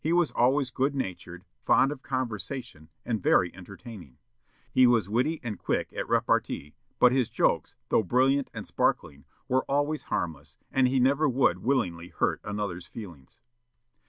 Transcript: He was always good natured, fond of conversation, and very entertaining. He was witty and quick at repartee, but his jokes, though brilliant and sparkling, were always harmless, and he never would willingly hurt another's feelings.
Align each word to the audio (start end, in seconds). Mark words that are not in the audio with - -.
He 0.03 0.13
was 0.13 0.31
always 0.31 0.71
good 0.71 0.95
natured, 0.95 1.45
fond 1.63 1.91
of 1.91 2.01
conversation, 2.01 2.89
and 3.05 3.21
very 3.21 3.53
entertaining. 3.53 4.17
He 4.71 4.87
was 4.87 5.07
witty 5.11 5.39
and 5.43 5.59
quick 5.59 5.93
at 5.93 6.09
repartee, 6.09 6.73
but 6.97 7.11
his 7.11 7.29
jokes, 7.29 7.75
though 7.89 8.01
brilliant 8.01 8.49
and 8.51 8.65
sparkling, 8.65 9.25
were 9.47 9.63
always 9.65 10.05
harmless, 10.05 10.57
and 10.71 10.87
he 10.87 10.99
never 10.99 11.29
would 11.29 11.59
willingly 11.59 12.07
hurt 12.07 12.41
another's 12.43 12.87
feelings. 12.87 13.41